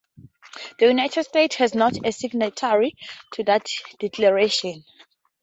[0.79, 2.95] The United States was not a signatory
[3.33, 3.69] to that
[3.99, 4.83] declaration.